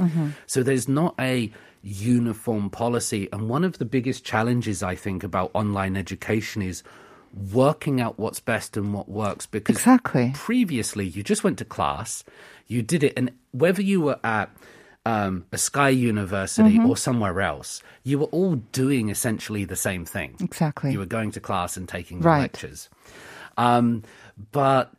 So 0.47 0.63
there's 0.65 0.89
not 0.89 1.15
a 1.21 1.53
uniform 1.83 2.71
policy. 2.71 3.29
And 3.33 3.49
one 3.49 3.65
of 3.65 3.79
the 3.79 3.85
biggest 3.85 4.25
challenges, 4.25 4.83
I 4.83 4.95
think, 4.95 5.23
about 5.25 5.51
online 5.55 5.97
education 5.97 6.63
is 6.63 6.83
working 7.53 8.01
out 8.01 8.19
what's 8.19 8.41
best 8.41 8.77
and 8.77 8.93
what 8.93 9.09
works 9.09 9.47
because 9.47 9.77
Exactly. 9.77 10.33
previously 10.35 11.07
you 11.07 11.23
just 11.23 11.43
went 11.45 11.59
to 11.59 11.65
class, 11.65 12.25
you 12.67 12.83
did 12.83 13.03
it, 13.03 13.13
and 13.17 13.31
whether 13.53 13.81
you 13.83 14.01
were 14.01 14.19
at 14.25 14.51
um, 15.05 15.47
a 15.53 15.59
SKY 15.59 15.89
University 15.91 16.77
Mm-hmm. 16.79 16.87
or 16.89 16.97
somewhere 16.97 17.41
else, 17.41 17.83
you 18.05 18.19
were 18.21 18.27
all 18.27 18.57
doing 18.57 19.09
essentially 19.09 19.65
the 19.65 19.77
same 19.77 20.05
thing. 20.05 20.37
Exactly. 20.41 20.93
You 20.93 20.99
were 21.01 21.07
going 21.07 21.31
to 21.33 21.41
class 21.41 21.77
and 21.77 21.89
taking 21.89 22.21
the 22.21 22.29
Right. 22.29 22.41
lectures. 22.43 22.89
Um, 23.57 24.03
but 24.53 24.93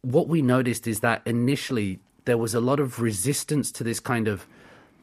what 0.00 0.26
we 0.28 0.40
noticed 0.42 0.86
is 0.86 1.00
that 1.00 1.20
initially 1.26 1.98
there 2.24 2.38
was 2.38 2.54
a 2.54 2.60
lot 2.60 2.80
of 2.80 3.00
resistance 3.00 3.70
to 3.72 3.84
this 3.84 4.00
kind 4.00 4.26
of 4.28 4.46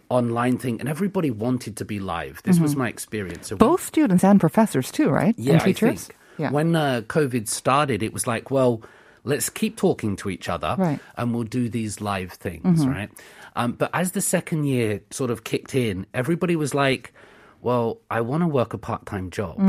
online 0.10 0.58
thing, 0.58 0.80
and 0.80 0.90
everybody 0.90 1.30
wanted 1.30 1.78
to 1.78 1.86
be 1.86 2.00
live. 2.00 2.42
This 2.44 2.60
was 2.60 2.76
my 2.76 2.88
experience. 2.90 3.50
So 3.50 3.56
we- 3.56 3.60
Mm-hmm. 3.60 3.70
Both 3.72 3.86
students 3.86 4.24
and 4.24 4.40
professors 4.40 4.90
too, 4.92 5.10
right? 5.10 5.36
yeah, 5.38 5.54
and 5.54 5.62
teachers. 5.62 5.90
I 5.90 5.96
think. 5.96 6.16
Yeah. 6.40 6.52
When 6.52 6.76
uh, 6.76 7.02
COVID 7.08 7.48
started, 7.48 8.02
it 8.02 8.14
was 8.14 8.26
like, 8.26 8.50
well, 8.50 8.82
let's 9.24 9.50
keep 9.50 9.76
talking 9.78 10.16
to 10.16 10.30
each 10.30 10.48
other 10.50 10.76
Right. 10.78 11.00
and 11.18 11.34
we'll 11.34 11.44
do 11.44 11.70
these 11.70 12.00
live 12.02 12.32
things, 12.32 12.88
right? 12.88 13.10
Um, 13.56 13.74
but 13.74 13.90
as 13.94 14.14
the 14.14 14.22
second 14.22 14.64
year 14.64 15.02
sort 15.12 15.30
of 15.30 15.44
kicked 15.44 15.76
in, 15.76 16.06
everybody 16.14 16.56
was 16.56 16.74
like, 16.74 17.14
well, 17.62 18.00
I 18.10 18.22
want 18.22 18.42
to 18.44 18.48
work 18.48 18.74
a 18.74 18.78
part 18.78 19.06
time 19.06 19.30
job. 19.32 19.60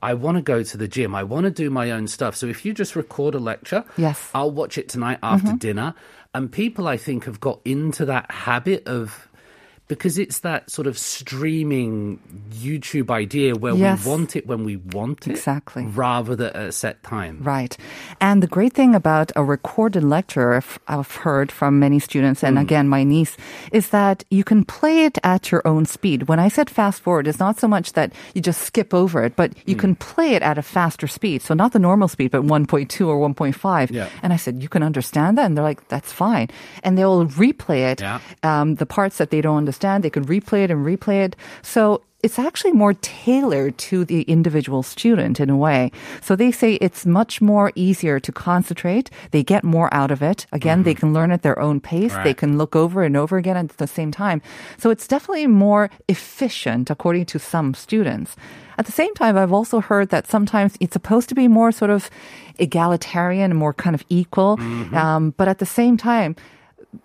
I 0.00 0.14
want 0.14 0.36
to 0.36 0.42
go 0.42 0.62
to 0.62 0.76
the 0.76 0.86
gym. 0.86 1.16
I 1.16 1.24
want 1.24 1.44
to 1.44 1.50
do 1.50 1.68
my 1.68 1.90
own 1.90 2.06
stuff. 2.06 2.36
So 2.36 2.46
if 2.46 2.64
you 2.64 2.72
just 2.72 2.94
record 2.94 3.34
a 3.34 3.40
lecture, 3.40 3.84
Yes. 3.96 4.30
I'll 4.32 4.52
watch 4.52 4.78
it 4.78 4.88
tonight 4.88 5.18
after 5.22 5.54
dinner. 5.54 5.94
And 6.32 6.52
people, 6.52 6.86
I 6.86 6.96
think, 6.96 7.24
have 7.24 7.40
got 7.40 7.58
into 7.64 8.04
that 8.04 8.30
habit 8.30 8.86
of 8.86 9.26
because 9.90 10.18
it's 10.18 10.38
that 10.40 10.70
sort 10.70 10.86
of 10.86 10.96
streaming 10.96 12.18
YouTube 12.54 13.10
idea 13.10 13.54
where 13.56 13.74
Yes. 13.74 14.04
we 14.04 14.10
want 14.10 14.36
it 14.36 14.46
when 14.46 14.62
we 14.64 14.76
want 14.76 15.26
it, 15.26 15.32
Exactly. 15.32 15.84
rather 15.84 16.36
than 16.36 16.48
at 16.54 16.68
a 16.68 16.72
set 16.72 17.02
time. 17.02 17.38
Right. 17.42 17.76
And 18.20 18.40
the 18.40 18.46
great 18.46 18.72
thing 18.72 18.94
about 18.94 19.32
a 19.34 19.42
recorded 19.42 20.04
lecture, 20.04 20.54
I've- 20.54 20.78
I've 20.86 21.14
heard 21.26 21.50
from 21.50 21.78
many 21.80 21.98
students, 21.98 22.44
and 22.44 22.56
again, 22.56 22.86
my 22.88 23.02
niece, 23.02 23.36
is 23.72 23.88
that 23.88 24.24
you 24.30 24.44
can 24.44 24.64
play 24.64 25.04
it 25.08 25.18
at 25.24 25.50
your 25.50 25.62
own 25.66 25.84
speed. 25.86 26.28
When 26.28 26.38
I 26.38 26.48
said 26.48 26.70
fast 26.70 27.02
forward, 27.02 27.26
it's 27.26 27.40
not 27.40 27.58
so 27.58 27.66
much 27.66 27.94
that 27.94 28.12
you 28.34 28.40
just 28.40 28.62
skip 28.62 28.94
over 28.94 29.24
it, 29.24 29.34
but 29.34 29.50
you 29.66 29.74
can 29.74 29.96
play 29.96 30.34
it 30.36 30.42
at 30.42 30.56
a 30.56 30.62
faster 30.62 31.08
speed. 31.08 31.42
So 31.42 31.52
not 31.54 31.72
the 31.72 31.78
normal 31.88 32.06
speed, 32.06 32.30
but 32.30 32.44
1.2 32.44 33.08
or 33.08 33.18
1.5. 33.18 33.90
Yeah. 33.90 34.06
And 34.22 34.32
I 34.32 34.36
said, 34.36 34.62
you 34.62 34.68
can 34.68 34.82
understand 34.84 35.36
that? 35.36 35.46
And 35.46 35.56
they're 35.56 35.64
like, 35.72 35.82
that's 35.88 36.12
fine. 36.12 36.48
And 36.84 36.96
they'll 36.96 37.26
replay 37.44 37.80
it, 37.92 38.00
Yeah. 38.00 38.20
um, 38.44 38.76
the 38.76 38.86
parts 38.86 39.16
that 39.18 39.30
they 39.30 39.40
don't 39.40 39.56
understand, 39.58 39.79
they 40.02 40.10
can 40.10 40.24
replay 40.26 40.64
it 40.64 40.70
and 40.70 40.84
replay 40.86 41.24
it. 41.24 41.36
So 41.62 42.02
it's 42.22 42.38
actually 42.38 42.72
more 42.72 42.92
tailored 43.00 43.78
to 43.78 44.04
the 44.04 44.22
individual 44.22 44.82
student 44.82 45.40
in 45.40 45.48
a 45.48 45.56
way. 45.56 45.90
So 46.20 46.36
they 46.36 46.52
say 46.52 46.74
it's 46.74 47.06
much 47.06 47.40
more 47.40 47.72
easier 47.74 48.20
to 48.20 48.30
concentrate. 48.30 49.08
They 49.30 49.42
get 49.42 49.64
more 49.64 49.88
out 49.94 50.10
of 50.10 50.22
it. 50.22 50.44
Again, 50.52 50.82
they 50.82 50.94
can 50.94 51.14
learn 51.14 51.30
at 51.30 51.40
their 51.40 51.58
own 51.58 51.80
pace. 51.80 52.14
They 52.22 52.34
can 52.34 52.58
look 52.58 52.76
over 52.76 53.02
and 53.02 53.16
over 53.16 53.38
again 53.38 53.56
at 53.56 53.70
the 53.78 53.86
same 53.86 54.10
time. 54.10 54.42
So 54.76 54.90
it's 54.90 55.08
definitely 55.08 55.46
more 55.46 55.88
efficient 56.08 56.90
according 56.90 57.24
to 57.26 57.38
some 57.38 57.72
students. 57.72 58.36
At 58.76 58.84
the 58.84 58.92
same 58.92 59.14
time, 59.14 59.38
I've 59.38 59.52
also 59.52 59.80
heard 59.80 60.10
that 60.10 60.26
sometimes 60.26 60.76
it's 60.78 60.92
supposed 60.92 61.28
to 61.30 61.34
be 61.34 61.48
more 61.48 61.72
sort 61.72 61.90
of 61.90 62.10
egalitarian 62.58 63.50
and 63.50 63.58
more 63.58 63.72
kind 63.72 63.94
of 63.94 64.04
equal. 64.10 64.58
Um, 64.94 65.32
but 65.38 65.48
at 65.48 65.58
the 65.58 65.66
same 65.66 65.96
time, 65.96 66.36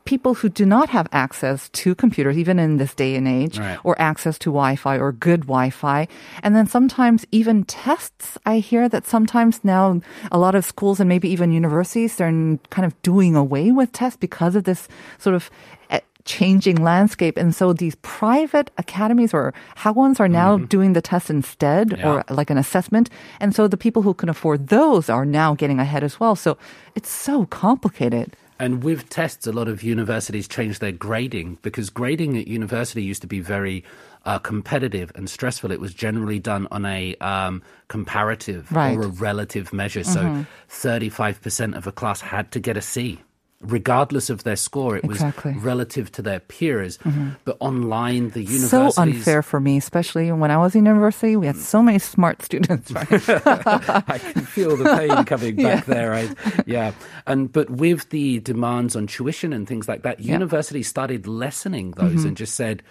people 0.05 0.33
who 0.33 0.49
do 0.49 0.65
not 0.65 0.89
have 0.89 1.07
access 1.11 1.69
to 1.69 1.93
computers, 1.95 2.37
even 2.37 2.57
in 2.59 2.77
this 2.77 2.93
day 2.95 3.15
and 3.15 3.27
age, 3.27 3.59
Right. 3.59 3.77
or 3.83 3.95
access 4.01 4.37
to 4.39 4.49
Wi-Fi 4.49 4.97
or 4.97 5.11
good 5.11 5.41
Wi-Fi, 5.41 6.07
and 6.41 6.55
then 6.55 6.65
sometimes 6.67 7.25
even 7.31 7.63
tests. 7.65 8.37
I 8.45 8.59
hear 8.59 8.89
that 8.89 9.05
sometimes 9.05 9.61
now 9.63 10.01
a 10.31 10.37
lot 10.39 10.55
of 10.55 10.65
schools 10.65 10.99
and 10.99 11.07
maybe 11.07 11.29
even 11.29 11.51
universities 11.51 12.19
are 12.19 12.31
kind 12.69 12.85
of 12.85 12.99
doing 13.03 13.35
away 13.35 13.71
with 13.71 13.91
tests 13.91 14.17
because 14.17 14.55
of 14.55 14.63
this 14.63 14.87
sort 15.19 15.35
of 15.35 15.49
eh, 15.91 15.99
changing 16.23 16.77
landscape. 16.83 17.37
And 17.37 17.53
so 17.53 17.71
these 17.71 17.95
private 18.01 18.71
academies 18.79 19.33
or 19.35 19.53
hagwons 19.77 20.19
are 20.19 20.27
now 20.27 20.57
doing 20.57 20.93
the 20.93 21.01
test 21.01 21.29
instead 21.29 22.03
or 22.03 22.23
like 22.29 22.49
an 22.49 22.57
assessment. 22.57 23.11
And 23.39 23.53
so 23.53 23.67
the 23.67 23.77
people 23.77 24.01
who 24.01 24.15
can 24.15 24.29
afford 24.29 24.69
those 24.69 25.09
are 25.09 25.25
now 25.25 25.53
getting 25.53 25.77
ahead 25.79 26.03
as 26.03 26.19
well. 26.19 26.35
So 26.35 26.57
it's 26.95 27.09
so 27.09 27.45
complicated. 27.45 28.35
And 28.57 28.83
with 28.83 29.09
tests, 29.09 29.47
a 29.47 29.51
lot 29.51 29.67
of 29.67 29.83
universities 29.83 30.47
changed 30.47 30.79
their 30.79 30.93
grading 30.93 31.57
because 31.61 31.89
grading 31.89 32.37
at 32.37 32.47
university 32.47 33.03
used 33.03 33.21
to 33.21 33.27
be 33.27 33.41
very 33.41 33.83
uh, 34.25 34.39
competitive 34.39 35.11
and 35.15 35.29
stressful. 35.29 35.71
It 35.71 35.79
was 35.81 35.93
generally 35.93 36.39
done 36.39 36.67
on 36.71 36.85
a 36.85 37.15
um, 37.17 37.61
comparative 37.89 38.71
Right. 38.71 38.95
or 38.97 39.03
a 39.03 39.07
relative 39.07 39.73
measure. 39.73 40.03
So 40.03 40.45
35% 40.69 41.75
of 41.75 41.85
a 41.87 41.91
class 41.91 42.21
had 42.21 42.51
to 42.51 42.59
get 42.59 42.77
a 42.77 42.81
C. 42.81 43.19
Regardless 43.65 44.29
of 44.29 44.43
their 44.43 44.55
score, 44.55 44.95
it 44.97 45.03
was 45.05 45.17
Exactly. 45.17 45.51
Mm-hmm. 45.53 45.65
relative 45.65 46.11
to 46.13 46.21
their 46.21 46.39
peers. 46.39 46.97
But 47.45 47.57
online, 47.59 48.29
the 48.29 48.41
universities. 48.43 48.95
so 48.95 49.01
unfair 49.01 49.41
for 49.41 49.59
me, 49.59 49.77
especially 49.77 50.31
when 50.31 50.51
I 50.51 50.57
was 50.57 50.75
in 50.75 50.85
university. 50.85 51.35
We 51.35 51.47
had 51.47 51.55
so 51.57 51.81
many 51.81 51.99
smart 51.99 52.41
students, 52.41 52.91
right? 52.91 53.07
I 53.11 54.19
can 54.19 54.45
feel 54.45 54.77
the 54.77 54.85
pain 54.95 55.25
coming 55.25 55.55
back 55.57 55.85
there. 55.95 56.13
I, 56.13 56.29
yeah, 56.65 56.91
and 57.25 57.51
but 57.51 57.69
with 57.69 58.09
the 58.09 58.39
demands 58.39 58.95
on 58.95 59.07
tuition 59.07 59.53
and 59.53 59.67
things 59.67 59.87
like 59.87 60.03
that, 60.03 60.19
Yeah. 60.19 60.33
universities 60.33 60.87
started 60.87 61.27
lessening 61.27 61.91
those 61.91 62.19
Mm-hmm. 62.19 62.27
and 62.27 62.37
just 62.37 62.55
said. 62.55 62.83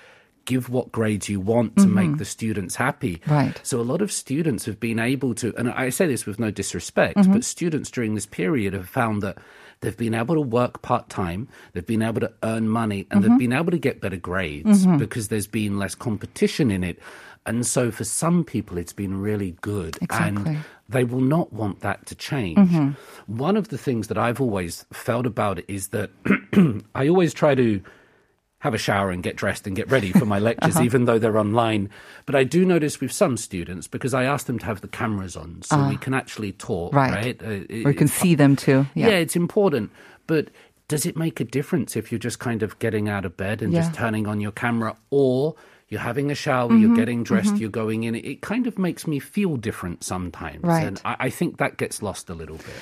Give 0.46 0.68
what 0.68 0.92
grades 0.92 1.26
you 1.30 1.40
want 1.40 1.74
to 1.78 1.86
make 1.86 2.18
the 2.18 2.26
students 2.26 2.76
happy. 2.76 3.22
Right. 3.26 3.58
So 3.62 3.80
a 3.80 3.88
lot 3.92 4.02
of 4.02 4.12
students 4.12 4.66
have 4.66 4.78
been 4.78 4.98
able 4.98 5.34
to, 5.36 5.54
and 5.56 5.70
I 5.70 5.88
say 5.88 6.06
this 6.06 6.26
with 6.26 6.38
no 6.38 6.50
disrespect, 6.50 7.16
Mm-hmm. 7.16 7.32
but 7.32 7.44
students 7.44 7.90
during 7.90 8.14
this 8.14 8.26
period 8.26 8.74
have 8.74 8.86
found 8.86 9.22
that 9.22 9.38
they've 9.80 9.96
been 9.96 10.14
able 10.14 10.34
to 10.34 10.40
work 10.40 10.82
part 10.82 11.08
time, 11.08 11.48
they've 11.72 11.86
been 11.86 12.02
able 12.02 12.20
to 12.20 12.32
earn 12.42 12.68
money, 12.68 13.06
and 13.10 13.22
Mm-hmm. 13.22 13.30
they've 13.30 13.38
been 13.38 13.52
able 13.52 13.70
to 13.70 13.78
get 13.78 14.00
better 14.00 14.16
grades 14.16 14.86
because 14.86 15.28
there's 15.28 15.46
been 15.46 15.78
less 15.78 15.94
competition 15.94 16.70
in 16.70 16.82
it. 16.84 16.98
And 17.46 17.66
so 17.66 17.90
for 17.90 18.04
some 18.04 18.42
people, 18.42 18.78
it's 18.78 18.94
been 18.94 19.20
really 19.20 19.52
good. 19.60 19.98
Exactly. 20.00 20.54
And 20.54 20.64
they 20.88 21.04
will 21.04 21.20
not 21.20 21.52
want 21.52 21.80
that 21.80 22.06
to 22.06 22.14
change. 22.14 22.58
One 23.26 23.56
of 23.56 23.68
the 23.68 23.76
things 23.78 24.08
that 24.08 24.16
I've 24.16 24.40
always 24.40 24.86
felt 24.92 25.26
about 25.26 25.58
it 25.58 25.64
is 25.68 25.88
that 25.88 26.10
I 26.94 27.06
always 27.08 27.34
try 27.34 27.54
to 27.54 27.82
have 28.64 28.74
a 28.74 28.78
shower 28.78 29.10
and 29.10 29.22
get 29.22 29.36
dressed 29.36 29.66
and 29.66 29.76
get 29.76 29.90
ready 29.90 30.10
for 30.10 30.24
my 30.24 30.38
lectures, 30.48 30.80
even 30.80 31.04
though 31.04 31.18
they're 31.18 31.38
online. 31.38 31.90
But 32.26 32.34
I 32.34 32.44
do 32.44 32.64
notice 32.64 32.98
with 33.00 33.12
some 33.12 33.36
students, 33.36 33.86
because 33.86 34.14
I 34.14 34.24
ask 34.24 34.46
them 34.46 34.58
to 34.58 34.64
have 34.66 34.80
the 34.80 34.88
cameras 34.88 35.36
on 35.36 35.60
so 35.62 35.86
we 35.88 35.96
can 35.98 36.14
actually 36.14 36.52
talk, 36.52 36.94
Right. 36.94 37.12
right? 37.12 37.42
Uh, 37.42 37.64
it- 37.68 37.86
or 37.86 37.92
can 37.92 38.08
see 38.08 38.34
them 38.34 38.56
too. 38.56 38.86
yeah. 38.94 39.08
it's 39.08 39.36
important. 39.36 39.90
But 40.26 40.48
does 40.88 41.04
it 41.06 41.16
make 41.16 41.40
a 41.40 41.44
difference 41.44 41.94
if 41.94 42.10
you're 42.10 42.18
just 42.18 42.38
kind 42.38 42.62
of 42.62 42.78
getting 42.78 43.08
out 43.08 43.24
of 43.24 43.36
bed 43.36 43.62
and 43.62 43.72
just 43.72 43.90
Yeah. 43.90 43.92
Mm-hmm. 43.94 44.04
turning 44.04 44.26
on 44.26 44.40
your 44.40 44.52
camera 44.52 44.96
or 45.10 45.54
you're 45.90 46.00
having 46.00 46.30
a 46.30 46.34
shower, 46.34 46.72
you're 46.74 46.96
getting 46.96 47.22
dressed, 47.22 47.58
you're 47.58 47.68
going 47.70 48.04
in? 48.04 48.14
It 48.14 48.40
kind 48.40 48.66
of 48.66 48.78
makes 48.78 49.06
me 49.06 49.18
feel 49.18 49.56
different 49.56 50.02
sometimes. 50.04 50.64
Right. 50.64 50.86
And 50.86 51.00
I, 51.04 51.16
I 51.20 51.30
think 51.30 51.58
that 51.58 51.76
gets 51.76 52.02
lost 52.02 52.30
a 52.30 52.34
little 52.34 52.56
bit. 52.56 52.80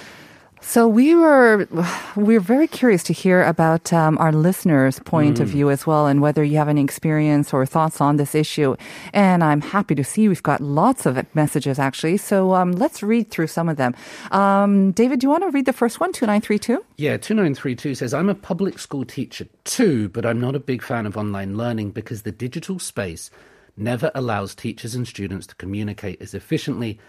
So 0.65 0.87
we 0.87 1.15
were 1.15 1.67
we 2.15 2.35
were 2.35 2.41
very 2.41 2.69
curious 2.69 3.03
to 3.05 3.13
hear 3.13 3.43
about 3.43 3.93
um, 3.93 4.17
our 4.19 4.33
listeners' 4.33 5.01
point 5.01 5.41
of 5.41 5.49
view 5.49 5.71
as 5.71 5.87
well, 5.87 6.07
and 6.07 6.23
whether 6.23 6.45
you 6.45 6.57
have 6.57 6.69
any 6.69 6.83
experience 6.83 7.53
or 7.53 7.67
thoughts 7.67 8.01
on 8.01 8.17
this 8.17 8.35
issue. 8.35 8.77
And 9.13 9.43
I'm 9.43 9.61
happy 9.61 9.95
to 9.97 10.05
see 10.05 10.29
we've 10.29 10.43
got 10.43 10.61
lots 10.61 11.05
of 11.05 11.27
messages 11.35 11.79
actually. 11.79 12.17
So 12.17 12.55
um, 12.55 12.73
let's 12.73 13.03
read 13.03 13.31
through 13.31 13.49
some 13.49 13.69
of 13.69 13.77
them. 13.77 13.95
Um, 14.31 14.93
David, 14.93 15.21
do 15.21 15.27
you 15.27 15.31
want 15.31 15.43
to 15.43 15.51
read 15.51 15.67
the 15.67 15.73
first 15.73 15.99
one? 16.01 16.13
Two 16.13 16.27
nine 16.27 16.41
three 16.41 16.59
two. 16.59 16.85
Yeah, 16.97 17.17
2932 17.17 17.97
says, 17.97 18.15
I'm 18.15 18.29
a 18.29 18.35
public 18.35 18.79
school 18.79 19.05
teacher 19.05 19.47
too, 19.65 20.09
but 20.11 20.25
I'm 20.25 20.41
not 20.41 20.55
a 20.55 20.61
big 20.61 20.83
fan 20.83 21.07
of 21.07 21.17
online 21.17 21.57
learning 21.57 21.91
because 21.91 22.23
the 22.23 22.33
digital 22.33 22.79
space 22.79 23.31
never 23.77 24.13
allows 24.15 24.55
teachers 24.55 24.95
and 24.95 25.09
students 25.09 25.47
to 25.49 25.55
communicate 25.57 26.23
as 26.23 26.35
efficiently 26.35 27.01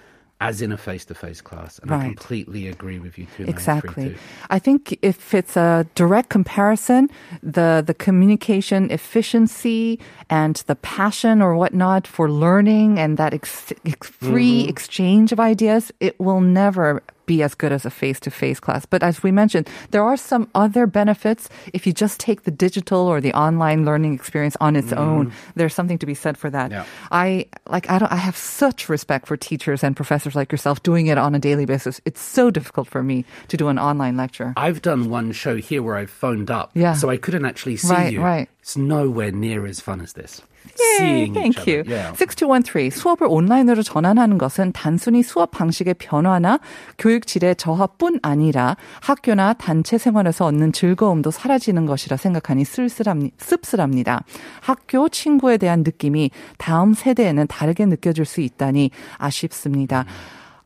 as 0.43 0.61
in 0.61 0.73
a 0.73 0.77
face 0.77 1.05
to 1.05 1.15
face 1.15 1.39
class. 1.39 1.79
And 1.79 1.89
I 1.91 2.03
completely 2.03 2.67
agree 2.67 2.99
with 2.99 3.17
you, 3.17 3.25
2932. 3.37 3.49
Exactly. 3.49 4.15
I 4.49 4.59
think 4.59 4.99
if 5.01 5.33
it's 5.33 5.55
a 5.55 5.87
direct 5.95 6.29
comparison, 6.29 7.09
the 7.41 7.81
the 7.89 7.93
communication 7.93 8.91
efficiency 8.91 9.99
and 10.29 10.55
the 10.67 10.75
passion 10.75 11.41
or 11.41 11.55
whatnot 11.55 12.05
for 12.05 12.29
learning 12.29 12.99
and 12.99 13.17
that 13.17 13.33
ex- 13.33 13.71
ex- 13.85 14.09
free 14.09 14.59
mm-hmm. 14.61 14.73
exchange 14.73 15.31
of 15.31 15.39
ideas, 15.39 15.91
it 16.01 16.19
will 16.19 16.41
never 16.41 17.01
be 17.25 17.43
as 17.43 17.55
good 17.55 17.71
as 17.71 17.85
a 17.85 17.89
face-to-face 17.89 18.59
class. 18.59 18.85
But 18.85 19.03
as 19.03 19.23
we 19.23 19.31
mentioned, 19.31 19.69
there 19.91 20.03
are 20.03 20.17
some 20.17 20.49
other 20.55 20.87
benefits 20.87 21.49
if 21.73 21.87
you 21.87 21.93
just 21.93 22.19
take 22.19 22.43
the 22.43 22.51
digital 22.51 23.07
or 23.07 23.21
the 23.21 23.33
online 23.33 23.85
learning 23.85 24.13
experience 24.13 24.57
on 24.59 24.75
its 24.75 24.89
mm-hmm. 24.89 24.99
own. 24.99 25.33
There's 25.55 25.73
something 25.73 25.97
to 25.99 26.05
be 26.05 26.13
said 26.13 26.37
for 26.37 26.49
that. 26.49 26.71
Yeah. 26.71 26.85
I 27.11 27.47
like 27.67 27.89
I 27.89 27.99
don't 27.99 28.11
I 28.11 28.17
have 28.17 28.37
such 28.37 28.89
respect 28.89 29.27
for 29.27 29.37
teachers 29.37 29.83
and 29.83 29.95
professors 29.95 30.35
like 30.35 30.51
yourself 30.51 30.83
doing 30.83 31.07
it 31.07 31.17
on 31.17 31.35
a 31.35 31.39
daily 31.39 31.65
basis. 31.65 32.01
It's 32.05 32.21
so 32.21 32.51
difficult 32.51 32.87
for 32.87 33.03
me 33.03 33.25
to 33.47 33.57
do 33.57 33.67
an 33.67 33.79
online 33.79 34.17
lecture. 34.17 34.53
I've 34.57 34.81
done 34.81 35.09
one 35.09 35.31
show 35.31 35.55
here 35.57 35.81
where 35.81 35.95
I've 35.95 36.09
phoned 36.09 36.51
up, 36.51 36.71
Yeah. 36.73 36.93
so 36.93 37.09
I 37.09 37.17
couldn't 37.17 37.45
actually 37.45 37.77
see 37.77 37.93
Right, 37.93 38.13
you. 38.13 38.21
right. 38.21 38.49
It's 38.63 38.77
nowhere 38.77 39.33
near 39.33 39.67
as 39.67 39.81
fun 39.81 39.99
as 39.99 40.13
this. 40.13 40.41
Yay, 40.79 41.29
thank 41.33 41.67
you. 41.67 41.83
Yeah. 41.85 42.13
6213. 42.15 42.89
수업을 42.91 43.27
온라인으로 43.29 43.83
전환하는 43.83 44.37
것은 44.37 44.71
단순히 44.71 45.21
수업 45.21 45.51
방식의 45.51 45.95
변화나 45.95 46.59
교육 46.97 47.27
질의 47.27 47.57
저하뿐 47.57 48.19
아니라 48.23 48.77
학교나 49.01 49.53
단체 49.53 49.97
생활에서 49.97 50.45
얻는 50.45 50.71
즐거움도 50.71 51.29
사라지는 51.31 51.85
것이라 51.85 52.15
생각하니 52.15 52.63
쓸쓸합니, 52.63 53.31
씁쓸합니다. 53.37 54.23
학교 54.61 55.09
친구에 55.09 55.57
대한 55.57 55.79
느낌이 55.79 56.31
다음 56.57 56.93
세대에는 56.93 57.47
다르게 57.47 57.85
느껴질 57.85 58.23
수 58.23 58.39
있다니 58.39 58.91
아쉽습니다. 59.17 60.05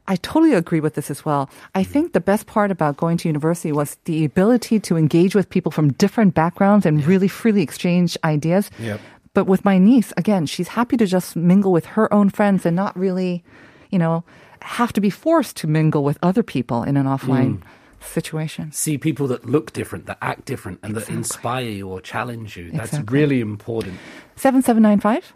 I 0.07 0.15
totally 0.15 0.53
agree 0.53 0.79
with 0.79 0.95
this 0.95 1.11
as 1.11 1.25
well. 1.25 1.49
I 1.75 1.83
mm-hmm. 1.83 1.91
think 1.91 2.13
the 2.13 2.21
best 2.21 2.47
part 2.47 2.71
about 2.71 2.97
going 2.97 3.17
to 3.17 3.29
university 3.29 3.71
was 3.71 3.97
the 4.05 4.23
ability 4.23 4.79
to 4.81 4.97
engage 4.97 5.35
with 5.35 5.49
people 5.49 5.71
from 5.71 5.93
different 5.93 6.33
backgrounds 6.33 6.85
and 6.85 7.05
really 7.05 7.27
freely 7.27 7.61
exchange 7.61 8.17
ideas. 8.23 8.71
Yep. 8.79 9.01
But 9.33 9.45
with 9.45 9.65
my 9.65 9.77
niece, 9.77 10.13
again, 10.17 10.45
she's 10.45 10.69
happy 10.69 10.97
to 10.97 11.05
just 11.05 11.35
mingle 11.35 11.71
with 11.71 11.85
her 11.97 12.11
own 12.11 12.29
friends 12.29 12.65
and 12.65 12.75
not 12.75 12.97
really, 12.97 13.43
you 13.91 13.99
know, 13.99 14.23
have 14.61 14.93
to 14.93 15.01
be 15.01 15.09
forced 15.09 15.55
to 15.57 15.67
mingle 15.67 16.03
with 16.03 16.17
other 16.23 16.41
people 16.43 16.83
in 16.83 16.97
an 16.97 17.05
offline 17.05 17.59
mm. 17.59 17.63
situation. 18.01 18.71
See 18.71 18.97
people 18.97 19.27
that 19.27 19.45
look 19.45 19.73
different, 19.73 20.07
that 20.07 20.17
act 20.21 20.45
different, 20.45 20.79
and 20.81 20.95
that 20.95 21.09
inspire 21.09 21.69
you 21.69 21.87
or 21.87 22.01
challenge 22.01 22.57
you. 22.57 22.71
That's 22.71 22.93
Exactly. 22.93 23.19
really 23.19 23.39
important. 23.41 23.99
7795? 24.35 25.33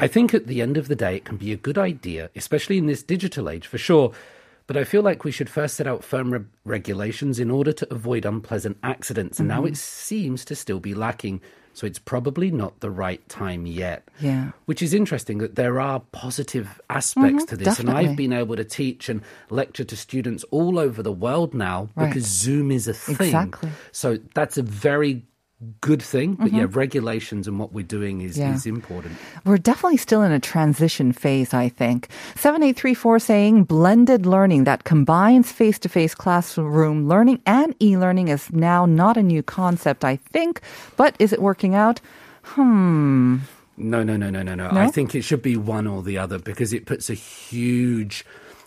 I 0.00 0.06
think 0.06 0.34
at 0.34 0.46
the 0.46 0.60
end 0.60 0.76
of 0.76 0.88
the 0.88 0.96
day, 0.96 1.16
it 1.16 1.24
can 1.24 1.36
be 1.36 1.52
a 1.52 1.56
good 1.56 1.78
idea, 1.78 2.30
especially 2.34 2.78
in 2.78 2.86
this 2.86 3.02
digital 3.02 3.48
age, 3.48 3.66
for 3.66 3.78
sure. 3.78 4.12
But 4.66 4.76
I 4.76 4.84
feel 4.84 5.02
like 5.02 5.24
we 5.24 5.30
should 5.30 5.50
first 5.50 5.76
set 5.76 5.86
out 5.86 6.02
firm 6.02 6.32
re- 6.32 6.44
regulations 6.64 7.38
in 7.38 7.50
order 7.50 7.72
to 7.72 7.94
avoid 7.94 8.24
unpleasant 8.24 8.78
accidents. 8.82 9.38
And 9.38 9.48
now 9.48 9.58
mm-hmm. 9.58 9.68
it 9.68 9.76
seems 9.76 10.44
to 10.46 10.56
still 10.56 10.80
be 10.80 10.94
lacking. 10.94 11.42
So 11.74 11.86
it's 11.86 11.98
probably 11.98 12.50
not 12.50 12.80
the 12.80 12.90
right 12.90 13.26
time 13.28 13.66
yet. 13.66 14.08
Yeah. 14.20 14.52
Which 14.64 14.80
is 14.80 14.94
interesting 14.94 15.38
that 15.38 15.56
there 15.56 15.80
are 15.80 16.00
positive 16.12 16.80
aspects 16.88 17.44
mm-hmm. 17.44 17.56
to 17.56 17.56
this. 17.56 17.78
And. 17.78 17.90
I've 17.90 18.16
been 18.16 18.32
able 18.32 18.56
to 18.56 18.64
teach 18.64 19.08
and 19.08 19.20
lecture 19.50 19.84
to 19.84 19.96
students 19.96 20.44
all 20.50 20.78
over 20.78 21.02
the 21.02 21.12
world 21.12 21.52
now 21.52 21.90
Right. 21.94 22.08
because 22.08 22.24
Zoom 22.24 22.70
is 22.70 22.88
a 22.88 22.94
thing. 22.94 23.26
Exactly. 23.26 23.70
So 23.92 24.18
that's 24.34 24.56
a 24.56 24.62
very 24.62 25.24
good 25.80 26.02
thing. 26.02 26.34
But 26.34 26.52
yeah, 26.52 26.66
regulations 26.70 27.48
and 27.48 27.58
what 27.58 27.72
we're 27.72 27.84
doing 27.84 28.20
is, 28.20 28.36
Yeah. 28.36 28.54
is 28.54 28.66
important. 28.66 29.14
We're 29.44 29.56
definitely 29.58 29.96
still 29.98 30.22
in 30.22 30.32
a 30.32 30.40
transition 30.40 31.12
phase, 31.12 31.54
I 31.54 31.68
think. 31.68 32.08
7834 32.36 33.18
saying 33.18 33.64
blended 33.64 34.26
learning 34.26 34.64
that 34.64 34.84
combines 34.84 35.52
face 35.52 35.78
to 35.80 35.88
face 35.88 36.14
classroom 36.14 37.08
learning 37.08 37.40
and 37.46 37.74
e 37.80 37.96
learning 37.96 38.28
is 38.28 38.52
now 38.52 38.84
not 38.86 39.16
a 39.16 39.22
new 39.22 39.42
concept, 39.42 40.04
I 40.04 40.16
think. 40.32 40.60
But 40.96 41.16
is 41.18 41.32
it 41.32 41.40
working 41.40 41.74
out? 41.74 42.00
Hmm. 42.42 43.38
No, 43.76 44.02
no, 44.04 44.16
no, 44.16 44.30
no, 44.30 44.42
no. 44.42 44.54
No? 44.54 44.68
I 44.70 44.88
think 44.88 45.14
it 45.14 45.22
should 45.22 45.42
be 45.42 45.56
one 45.56 45.86
or 45.86 46.02
the 46.02 46.18
other 46.18 46.38
because 46.38 46.72
it 46.72 46.86
puts 46.86 47.10
a 47.10 47.14
huge 47.14 48.24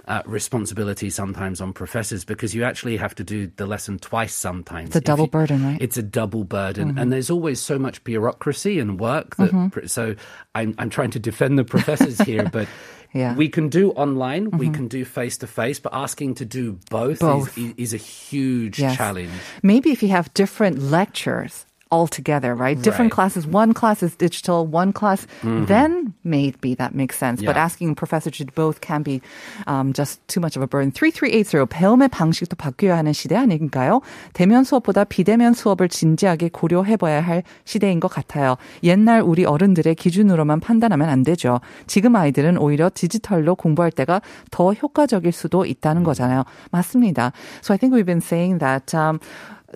uh, 0.07 0.21
responsibility 0.25 1.09
sometimes 1.09 1.59
on 1.61 1.73
professors 1.73 2.23
because 2.25 2.55
you 2.55 2.63
actually 2.63 2.97
have 2.97 3.13
to 3.15 3.23
do 3.23 3.51
the 3.57 3.65
lesson 3.65 3.99
twice 3.99 4.33
sometimes. 4.33 4.87
It's 4.89 4.95
a 4.95 5.01
double 5.01 5.25
you- 5.25 5.31
burden, 5.31 5.63
right? 5.63 5.75
Mm-hmm. 5.75 5.83
It's 5.83 5.97
a 5.97 6.03
double 6.03 6.43
burden, 6.43 6.97
and 6.97 7.11
there's 7.11 7.29
always 7.29 7.59
so 7.59 7.77
much 7.77 8.03
bureaucracy 8.03 8.79
and 8.79 8.99
work 8.99 9.35
that. 9.37 9.69
pr- 9.71 9.87
So 9.87 10.15
I'm 10.55 10.73
I'm 10.77 10.89
trying 10.89 11.11
to 11.11 11.19
defend 11.19 11.57
the 11.59 11.65
professors 11.65 12.19
here, 12.21 12.49
but. 12.51 12.67
Yeah. 13.13 13.29
Mm-hmm. 13.29 13.37
We 13.37 13.49
can 13.49 13.69
do 13.69 13.91
online, 13.91 14.51
we 14.51 14.69
can 14.69 14.89
do 14.89 15.05
face 15.05 15.37
to 15.37 15.47
face, 15.47 15.79
but 15.79 15.93
asking 15.93 16.35
to 16.35 16.45
do 16.45 16.77
both, 16.91 17.19
Both. 17.19 17.57
Is, 17.57 17.73
is 17.77 17.93
a 17.93 17.97
huge 17.97 18.79
Yes. 18.79 18.97
challenge. 18.97 19.31
Maybe 19.63 19.91
if 19.91 20.03
you 20.03 20.09
have 20.09 20.27
different 20.33 20.79
lectures 20.79 21.65
altogether, 21.92 22.54
right? 22.56 22.80
Different 22.80 23.12
Right. 23.12 23.28
classes. 23.28 23.46
One 23.46 23.74
class 23.74 24.02
is 24.02 24.16
digital, 24.16 24.64
one 24.66 24.94
class, 24.94 25.26
then 25.44 26.14
maybe 26.24 26.74
that 26.80 26.94
makes 26.96 27.18
sense. 27.20 27.44
But 27.44 27.56
Yeah. 27.60 27.64
asking 27.68 27.96
professor 28.00 28.30
to 28.32 28.44
do 28.48 28.52
both 28.56 28.80
can 28.80 29.02
be 29.04 29.20
um, 29.68 29.92
just 29.92 30.24
too 30.26 30.40
much 30.40 30.56
of 30.56 30.64
a 30.64 30.66
burden. 30.66 30.88
3380 30.96 31.66
배움의 31.68 32.08
방식도 32.08 32.56
바뀌어야 32.56 32.96
하는 32.96 33.12
시대 33.12 33.36
아닌가요? 33.36 34.00
대면 34.32 34.64
수업보다 34.64 35.04
비대면 35.04 35.52
수업을 35.52 35.90
진지하게 35.90 36.48
고려해봐야 36.48 37.20
할 37.20 37.42
시대인 37.66 38.00
것 38.00 38.08
같아요. 38.08 38.56
옛날 38.82 39.20
우리 39.20 39.44
어른들의 39.44 39.94
기준으로만 39.94 40.60
판단하면 40.60 41.10
안 41.10 41.22
되죠. 41.22 41.60
지금 41.86 42.16
아이들은 42.16 42.56
오히려 42.56 42.88
디지털로 42.94 43.54
공부할 43.54 43.90
때가 43.92 44.22
더 44.50 44.72
효과적일 44.72 45.30
수도 45.32 45.66
있다는 45.66 46.04
거잖아요. 46.04 46.44
맞습니다. 46.70 47.32
So 47.60 47.74
I 47.74 47.76
think 47.76 47.92
we've 47.94 48.06
been 48.06 48.22
saying 48.24 48.60
that 48.60 48.96
um, 48.96 49.20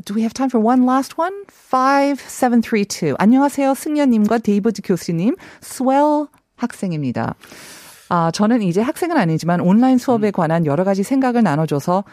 do 0.06 0.14
we 0.14 0.22
have 0.22 0.34
time 0.34 0.50
for 0.50 0.60
one 0.60 0.86
last 0.86 1.18
one? 1.18 1.46
5732. 1.50 3.16
안녕하세요. 3.18 3.74
승려님과 3.74 4.40
데이비드 4.40 4.82
교수님. 4.84 5.36
swell 5.62 6.28
학생입니다. 6.56 7.36
아, 8.10 8.32
저는 8.32 8.62
이제 8.62 8.82
학생은 8.82 9.18
아니지만 9.18 9.62
온라인 9.62 9.98
수업에 9.98 10.32
관한 10.32 10.66
여러 10.66 10.84
가지 10.84 11.04
생각을 11.04 11.44
나눠줘서 11.44 12.04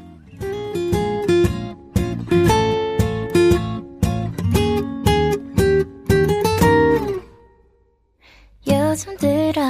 즘 8.96 9.14
들어 9.18 9.62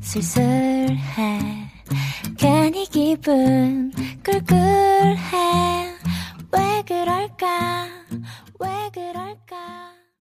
쓸쓸해. 0.00 1.68
괜히 2.38 2.86
기분 2.86 3.92
꿀꿀해. 4.24 5.92
왜 6.52 6.82
그럴까? 6.86 7.86
왜 8.58 8.90
그럴까 8.94 9.95